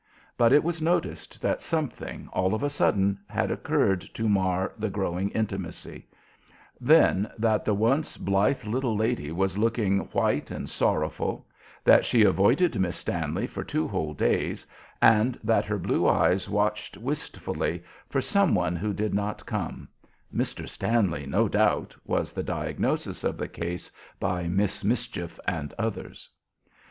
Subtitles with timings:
[0.35, 4.89] But it was noticed that something, all of a sudden, had occurred to mar the
[4.89, 6.07] growing intimacy;
[6.79, 11.45] then that the once blithe little lady was looking white and sorrowful;
[11.83, 14.65] that she avoided Miss Stanley for two whole days,
[15.03, 19.87] and that her blue eyes watched wistfully for some one who did not come,
[20.35, 20.67] "Mr.
[20.67, 26.27] Stanley, no doubt," was the diagnosis of the case by "Miss Mischief" and others.